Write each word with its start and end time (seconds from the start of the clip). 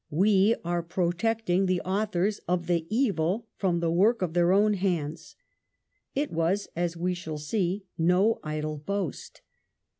We 0.25 0.55
are 0.65 0.81
protecting 0.81 1.67
the 1.67 1.79
authors 1.81 2.39
of 2.47 2.65
the 2.65 2.87
evil 2.89 3.45
from 3.55 3.81
the 3.81 3.91
work 3.91 4.23
of 4.23 4.33
their 4.33 4.51
own 4.51 4.73
hands." 4.73 5.35
It 6.15 6.31
was, 6.31 6.67
as 6.75 6.97
we 6.97 7.13
shall 7.13 7.37
see, 7.37 7.85
no 7.99 8.39
idle 8.41 8.79
boast. 8.79 9.43